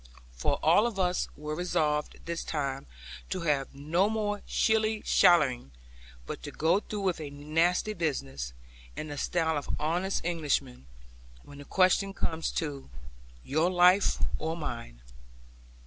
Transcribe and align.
For 0.35 0.53
all 0.63 0.87
of 0.87 0.97
us 0.97 1.27
were 1.37 1.53
resolved 1.53 2.25
this 2.25 2.43
time 2.43 2.87
to 3.29 3.41
have 3.41 3.75
no 3.75 4.09
more 4.09 4.41
shilly 4.47 5.03
shallying; 5.05 5.73
but 6.25 6.41
to 6.41 6.49
go 6.49 6.79
through 6.79 7.01
with 7.01 7.21
a 7.21 7.29
nasty 7.29 7.93
business, 7.93 8.51
in 8.95 9.09
the 9.09 9.17
style 9.19 9.57
of 9.59 9.75
honest 9.79 10.25
Englishmen, 10.25 10.87
when 11.43 11.59
the 11.59 11.65
question 11.65 12.15
comes 12.15 12.49
to 12.53 12.89
'Your 13.43 13.69
life 13.69 14.17
or 14.39 14.57
mine.' 14.57 15.01